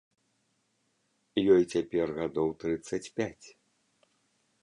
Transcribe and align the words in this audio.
Ёй 1.55 1.63
цяпер 1.75 2.07
гадоў 2.17 2.49
трыццаць 2.63 3.11
пяць. 3.21 3.47